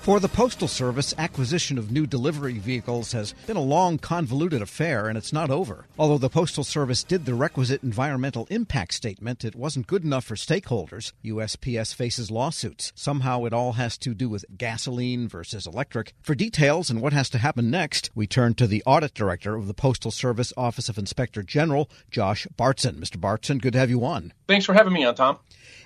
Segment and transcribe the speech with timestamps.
[0.00, 5.08] For the Postal Service, acquisition of new delivery vehicles has been a long, convoluted affair,
[5.08, 5.84] and it's not over.
[5.98, 10.36] Although the Postal Service did the requisite environmental impact statement, it wasn't good enough for
[10.36, 11.12] stakeholders.
[11.22, 12.94] USPS faces lawsuits.
[12.96, 16.14] Somehow it all has to do with gasoline versus electric.
[16.22, 19.66] For details and what has to happen next, we turn to the Audit Director of
[19.66, 22.94] the Postal Service Office of Inspector General, Josh Bartzen.
[22.94, 23.18] Mr.
[23.18, 24.32] Bartzen, good to have you on.
[24.48, 25.38] Thanks for having me on, Tom.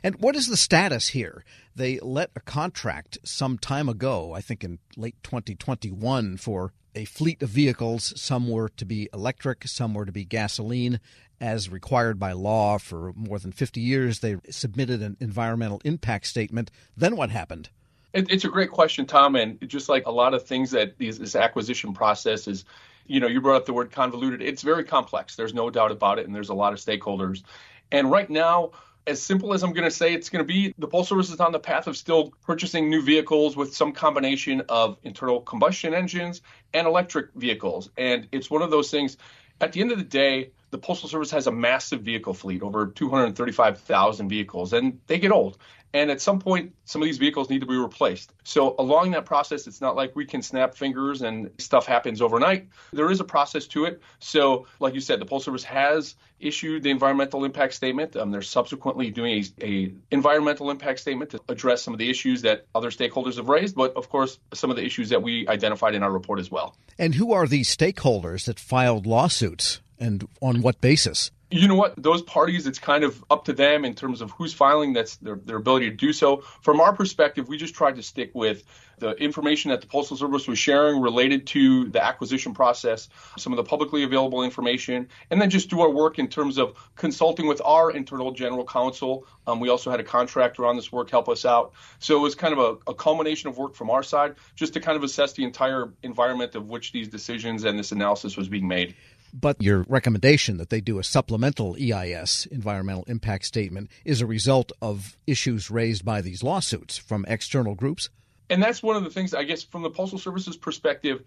[0.05, 1.45] And what is the status here?
[1.77, 7.43] They let a contract some time ago, I think in late 2021, for a fleet
[7.43, 8.13] of vehicles.
[8.21, 11.01] Some were to be electric, some were to be gasoline.
[11.41, 16.71] As required by law for more than 50 years, they submitted an environmental impact statement.
[16.97, 17.71] Then what happened?
[18.15, 19.35] it's a great question, Tom.
[19.35, 22.65] And just like a lot of things that this acquisition process is,
[23.07, 24.41] you know, you brought up the word convoluted.
[24.41, 25.35] It's very complex.
[25.35, 26.27] There's no doubt about it.
[26.27, 27.43] And there's a lot of stakeholders.
[27.91, 28.71] And right now,
[29.07, 31.41] as simple as I'm going to say, it's going to be the Postal Service is
[31.41, 36.43] on the path of still purchasing new vehicles with some combination of internal combustion engines
[36.73, 37.91] and electric vehicles.
[37.99, 39.17] And it's one of those things,
[39.61, 42.89] at the end of the day, the Postal Service has a massive vehicle fleet, over
[42.89, 45.57] 235,000 vehicles, and they get old.
[45.93, 48.33] And at some point, some of these vehicles need to be replaced.
[48.43, 52.67] So, along that process, it's not like we can snap fingers and stuff happens overnight.
[52.93, 54.03] There is a process to it.
[54.19, 58.17] So, like you said, the Postal Service has issued the environmental impact statement.
[58.17, 62.43] Um, they're subsequently doing a, a, environmental impact statement to address some of the issues
[62.43, 65.95] that other stakeholders have raised, but of course, some of the issues that we identified
[65.95, 66.77] in our report as well.
[66.99, 69.81] And who are these stakeholders that filed lawsuits?
[69.99, 71.31] And on what basis?
[71.51, 71.95] You know what?
[72.03, 74.93] Those parties, it's kind of up to them in terms of who's filing.
[74.93, 76.43] That's their, their ability to do so.
[76.63, 78.65] From our perspective, we just tried to stick with
[78.99, 83.57] the information that the Postal Service was sharing related to the acquisition process, some of
[83.57, 87.61] the publicly available information, and then just do our work in terms of consulting with
[87.65, 89.27] our internal general counsel.
[89.47, 91.73] Um, we also had a contractor on this work help us out.
[91.99, 94.81] So it was kind of a, a culmination of work from our side just to
[94.81, 98.67] kind of assess the entire environment of which these decisions and this analysis was being
[98.67, 98.95] made.
[99.37, 104.71] But your recommendation that they do a supplemental EIS, environmental impact statement, is a result
[104.81, 108.11] of issues raised by these lawsuits from external groups?
[108.49, 111.25] And that's one of the things, I guess, from the Postal Service's perspective,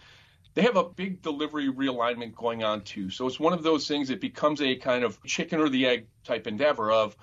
[0.53, 3.09] they have a big delivery realignment going on too.
[3.09, 6.07] So it's one of those things that becomes a kind of chicken or the egg
[6.23, 7.17] type endeavor of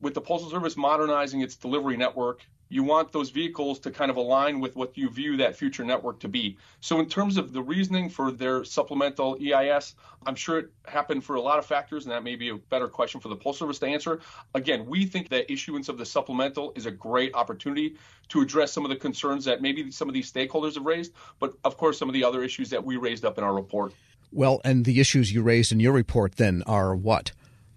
[0.00, 2.42] with the Postal Service modernizing its delivery network,
[2.74, 6.18] you want those vehicles to kind of align with what you view that future network
[6.18, 6.58] to be.
[6.80, 9.94] So, in terms of the reasoning for their supplemental EIS,
[10.26, 12.88] I'm sure it happened for a lot of factors, and that may be a better
[12.88, 14.20] question for the Postal Service to answer.
[14.56, 17.94] Again, we think that issuance of the supplemental is a great opportunity
[18.30, 21.54] to address some of the concerns that maybe some of these stakeholders have raised, but
[21.62, 23.94] of course, some of the other issues that we raised up in our report.
[24.32, 27.30] Well, and the issues you raised in your report then are what?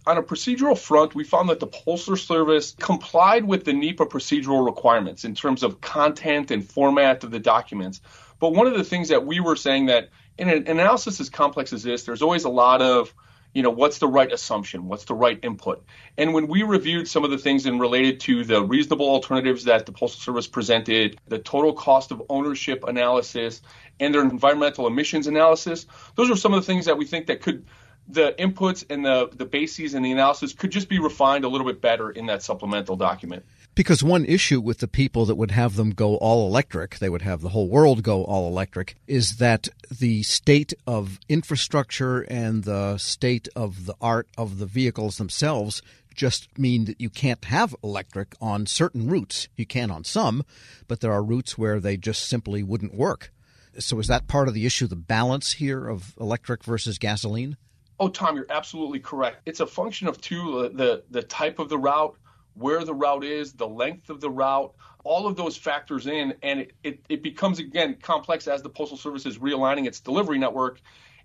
[0.07, 4.65] On a procedural front, we found that the Postal Service complied with the NEPA procedural
[4.65, 7.99] requirements in terms of content and format of the documents.
[8.39, 11.73] But one of the things that we were saying that in an analysis as complex
[11.73, 13.13] as this, there's always a lot of
[13.53, 15.83] you know what's the right assumption what's the right input
[16.17, 19.85] and when we reviewed some of the things and related to the reasonable alternatives that
[19.85, 23.61] the postal service presented the total cost of ownership analysis
[24.01, 27.41] and their environmental emissions analysis those are some of the things that we think that
[27.41, 27.65] could
[28.07, 31.67] the inputs and the, the bases and the analysis could just be refined a little
[31.67, 33.45] bit better in that supplemental document.
[33.75, 37.21] Because one issue with the people that would have them go all electric, they would
[37.21, 42.97] have the whole world go all electric, is that the state of infrastructure and the
[42.97, 45.81] state of the art of the vehicles themselves
[46.15, 49.47] just mean that you can't have electric on certain routes.
[49.55, 50.43] You can on some,
[50.87, 53.31] but there are routes where they just simply wouldn't work.
[53.77, 57.57] So is that part of the issue, the balance here of electric versus gasoline?
[57.99, 59.41] Oh, Tom, you're absolutely correct.
[59.45, 62.15] It's a function of two the the type of the route,
[62.53, 66.59] where the route is, the length of the route, all of those factors in, and
[66.61, 70.81] it, it, it becomes again complex as the Postal Service is realigning its delivery network.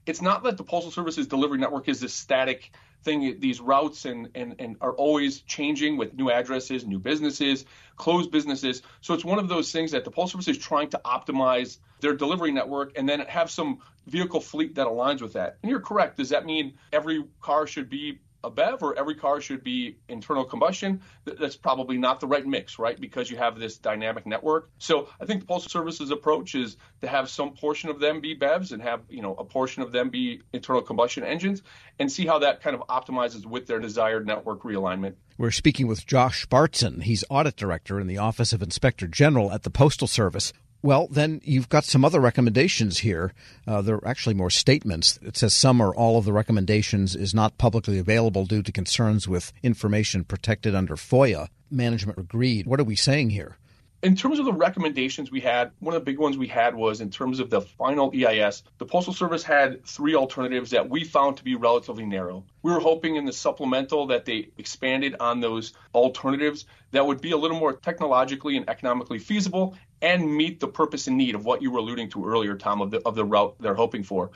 [0.06, 2.72] It's not that the Postal Service's delivery network is this static
[3.02, 3.38] thing.
[3.40, 7.64] These routes and, and, and are always changing with new addresses, new businesses,
[7.96, 8.82] closed businesses.
[9.00, 12.14] So it's one of those things that the Postal Service is trying to optimize their
[12.14, 15.58] delivery network and then have some vehicle fleet that aligns with that.
[15.62, 16.16] And you're correct.
[16.16, 20.44] Does that mean every car should be a BEV or every car should be internal
[20.44, 23.00] combustion, that's probably not the right mix, right?
[23.00, 24.70] Because you have this dynamic network.
[24.78, 28.36] So I think the Postal Service's approach is to have some portion of them be
[28.36, 31.62] BEVs and have, you know, a portion of them be internal combustion engines
[31.98, 35.14] and see how that kind of optimizes with their desired network realignment.
[35.38, 37.02] We're speaking with Josh Bartzen.
[37.02, 40.52] He's audit director in the Office of Inspector General at the Postal Service.
[40.84, 43.32] Well, then you've got some other recommendations here.
[43.68, 45.16] Uh, there are actually more statements.
[45.22, 49.28] It says some or all of the recommendations is not publicly available due to concerns
[49.28, 51.48] with information protected under FOIA.
[51.70, 52.66] Management agreed.
[52.66, 53.58] What are we saying here?
[54.02, 57.00] In terms of the recommendations we had, one of the big ones we had was
[57.00, 61.36] in terms of the final EIS, the Postal Service had three alternatives that we found
[61.36, 62.44] to be relatively narrow.
[62.62, 67.30] We were hoping in the supplemental that they expanded on those alternatives that would be
[67.30, 71.62] a little more technologically and economically feasible and meet the purpose and need of what
[71.62, 74.32] you were alluding to earlier, Tom, of the, of the route they're hoping for.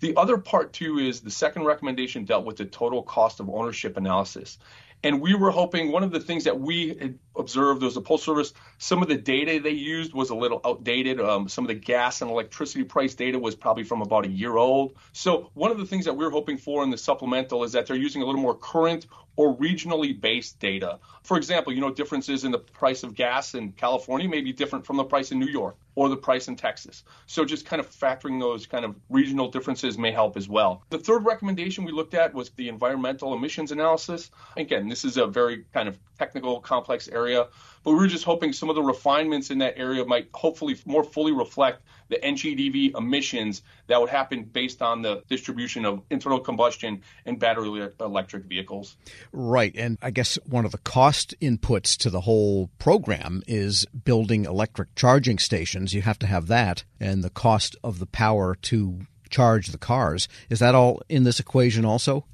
[0.00, 3.96] The other part, too, is the second recommendation dealt with the total cost of ownership
[3.96, 4.58] analysis.
[5.02, 8.52] And we were hoping one of the things that we observed was a Postal Service,
[8.78, 11.20] some of the data they used was a little outdated.
[11.20, 14.56] Um, some of the gas and electricity price data was probably from about a year
[14.56, 14.94] old.
[15.12, 17.96] So, one of the things that we're hoping for in the supplemental is that they're
[17.96, 19.06] using a little more current
[19.36, 20.98] or regionally based data.
[21.22, 24.86] For example, you know, differences in the price of gas in California may be different
[24.86, 27.04] from the price in New York or the price in Texas.
[27.26, 30.82] So just kind of factoring those kind of regional differences may help as well.
[30.90, 34.30] The third recommendation we looked at was the environmental emissions analysis.
[34.56, 38.52] Again, this is a very kind of technical, complex area, but we were just hoping
[38.52, 43.62] some of the refinements in that area might hopefully more fully reflect the NGDV emissions
[43.86, 48.96] that would happen based on the distribution of internal combustion and battery electric vehicles.
[49.32, 49.74] Right.
[49.76, 54.94] And I guess one of the cost inputs to the whole program is building electric
[54.94, 55.94] charging stations.
[55.94, 59.00] You have to have that and the cost of the power to
[59.30, 60.28] charge the cars.
[60.50, 62.24] Is that all in this equation also?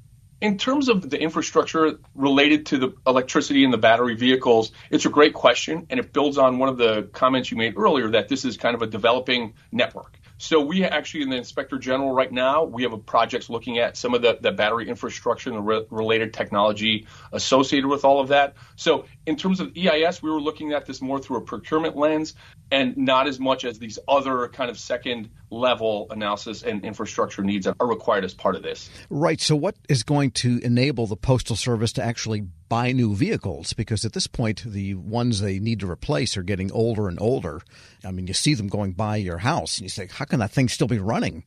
[0.43, 5.09] In terms of the infrastructure related to the electricity and the battery vehicles, it's a
[5.09, 8.43] great question, and it builds on one of the comments you made earlier that this
[8.43, 10.19] is kind of a developing network.
[10.43, 13.95] So we actually in the Inspector General right now, we have a projects looking at
[13.95, 18.27] some of the, the battery infrastructure and the re- related technology associated with all of
[18.27, 18.55] that.
[18.75, 22.33] So in terms of EIS, we were looking at this more through a procurement lens
[22.71, 27.65] and not as much as these other kind of second level analysis and infrastructure needs
[27.65, 28.89] that are required as part of this.
[29.09, 29.39] Right.
[29.39, 34.03] So what is going to enable the Postal Service to actually buy new vehicles because
[34.03, 37.61] at this point the ones they need to replace are getting older and older.
[38.03, 40.49] I mean, you see them going by your house and you say, how can that
[40.49, 41.43] thing still be running?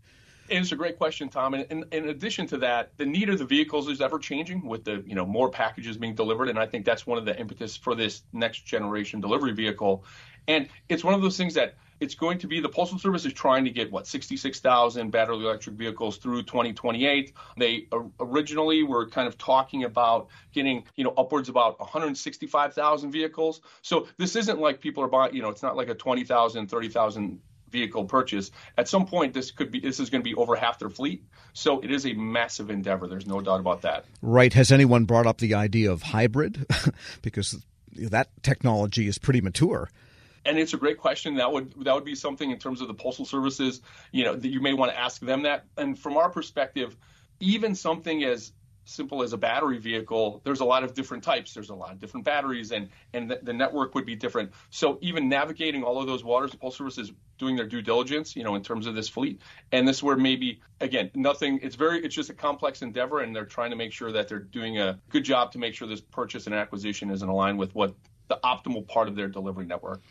[0.48, 1.54] It's a great question, Tom.
[1.54, 4.84] And in, in, addition to that, the need of the vehicles is ever changing with
[4.84, 7.76] the you know more packages being delivered, and I think that's one of the impetus
[7.76, 10.04] for this next generation delivery vehicle.
[10.46, 13.32] And it's one of those things that it's going to be the Postal Service is
[13.32, 17.32] trying to get what 66,000 battery electric vehicles through 2028.
[17.56, 17.88] They
[18.20, 23.60] originally were kind of talking about getting you know upwards about 165,000 vehicles.
[23.82, 27.40] So this isn't like people are buying you know it's not like a 20,000 30,000
[27.70, 28.50] vehicle purchase.
[28.78, 31.24] At some point, this could be this is going to be over half their fleet.
[31.52, 33.06] So it is a massive endeavor.
[33.06, 34.04] There's no doubt about that.
[34.22, 34.52] Right?
[34.52, 36.66] Has anyone brought up the idea of hybrid?
[37.22, 39.90] because that technology is pretty mature
[40.46, 41.36] and it's a great question.
[41.36, 43.80] That would that would be something in terms of the postal services,
[44.12, 45.64] you know, that you may want to ask them that.
[45.76, 46.96] And from our perspective,
[47.40, 48.52] even something as
[48.86, 51.52] simple as a battery vehicle, there's a lot of different types.
[51.52, 54.52] There's a lot of different batteries, and and the, the network would be different.
[54.70, 58.34] So even navigating all of those waters, the Postal Service is doing their due diligence,
[58.34, 59.42] you know, in terms of this fleet.
[59.72, 61.60] And this is where maybe again nothing.
[61.62, 64.38] It's very it's just a complex endeavor, and they're trying to make sure that they're
[64.38, 67.74] doing a good job to make sure this purchase and acquisition is in line with
[67.74, 67.94] what
[68.28, 70.02] the optimal part of their delivery network.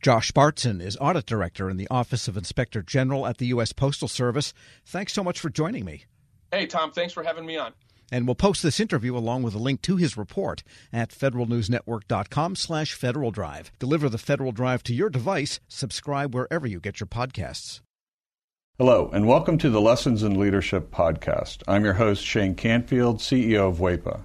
[0.00, 3.72] Josh Bartzen is Audit Director in the Office of Inspector General at the U.S.
[3.72, 4.52] Postal Service.
[4.84, 6.04] Thanks so much for joining me.
[6.50, 7.72] Hey, Tom, thanks for having me on.
[8.10, 12.92] And we'll post this interview along with a link to his report at federalnewsnetwork.com slash
[12.92, 13.72] Federal Drive.
[13.78, 15.60] Deliver the Federal Drive to your device.
[15.66, 17.80] Subscribe wherever you get your podcasts.
[18.78, 21.62] Hello, and welcome to the Lessons in Leadership podcast.
[21.66, 24.24] I'm your host, Shane Canfield, CEO of WEPA.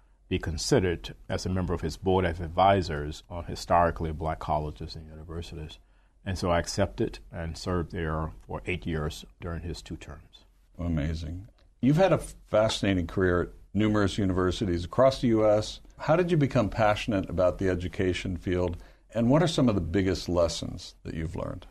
[0.31, 5.05] be considered as a member of his board of advisors on historically black colleges and
[5.05, 5.77] universities.
[6.25, 10.45] And so I accepted and served there for eight years during his two terms.
[10.79, 11.49] Amazing.
[11.81, 15.81] You've had a fascinating career at numerous universities across the U.S.
[15.97, 18.77] How did you become passionate about the education field,
[19.13, 21.67] and what are some of the biggest lessons that you've learned?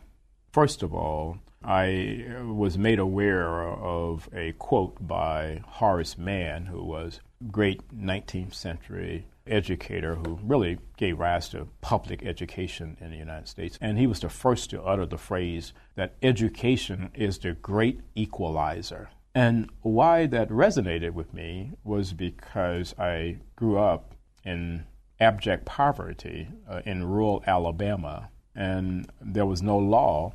[0.53, 7.21] First of all, I was made aware of a quote by Horace Mann, who was
[7.41, 13.49] a great 19th century educator who really gave rise to public education in the United
[13.49, 13.79] States.
[13.81, 19.11] And he was the first to utter the phrase that education is the great equalizer.
[19.35, 24.15] And why that resonated with me was because I grew up
[24.45, 24.87] in
[25.21, 30.33] abject poverty uh, in rural Alabama, and there was no law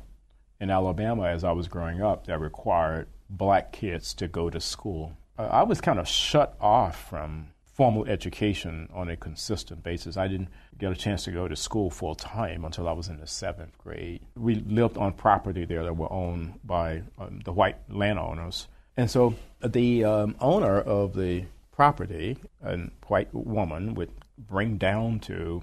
[0.60, 5.16] in Alabama as I was growing up that required black kids to go to school.
[5.38, 10.16] I was kind of shut off from formal education on a consistent basis.
[10.16, 10.48] I didn't
[10.78, 13.76] get a chance to go to school full time until I was in the seventh
[13.76, 14.22] grade.
[14.34, 18.68] We lived on property there that were owned by um, the white landowners.
[18.96, 25.62] And so the um, owner of the property, a white woman, would bring down to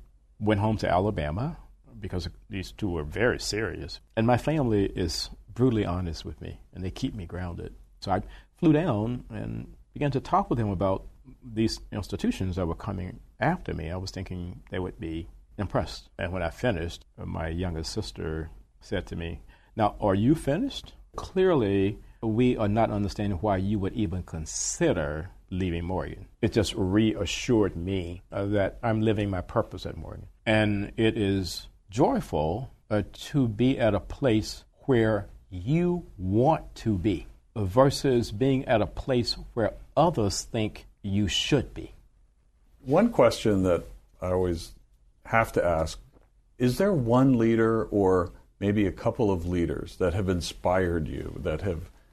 [0.41, 1.57] went home to Alabama
[1.99, 3.99] because these two were very serious.
[4.17, 7.75] And my family is brutally honest with me, and they keep me grounded.
[7.99, 8.21] So I
[8.57, 11.05] flew down and began to talk with them about
[11.43, 13.91] these institutions that were coming after me.
[13.91, 16.09] I was thinking they would be impressed.
[16.17, 19.41] And when I finished, my youngest sister said to me,
[19.75, 20.93] Now, are you finished?
[21.15, 26.27] Clearly, we are not understanding why you would even consider leaving Morgan.
[26.41, 30.27] It just reassured me that I'm living my purpose at Morgan.
[30.45, 37.27] And it is joyful uh, to be at a place where you want to be
[37.55, 41.93] versus being at a place where others think you should be.
[42.83, 43.83] One question that
[44.21, 44.71] I always
[45.25, 45.99] have to ask
[46.57, 51.61] is there one leader or maybe a couple of leaders that have inspired you, that
[51.61, 51.89] have